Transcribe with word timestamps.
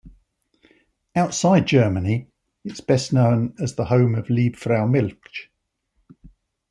Outside 1.15 1.67
Germany, 1.67 2.27
it 2.65 2.71
is 2.71 2.81
best 2.81 3.13
known 3.13 3.53
as 3.59 3.75
the 3.75 3.85
home 3.85 4.15
of 4.15 4.29
Liebfraumilch. 4.31 5.51